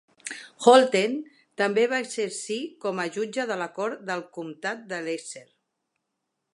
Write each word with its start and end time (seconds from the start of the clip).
Holten 0.69 1.11
també 1.61 1.83
va 1.91 1.99
exercir 2.05 2.59
com 2.87 3.03
a 3.05 3.07
jutge 3.19 3.47
de 3.53 3.61
la 3.65 3.71
cort 3.79 4.03
del 4.11 4.27
Comtat 4.39 4.85
d'Essex. 4.95 5.55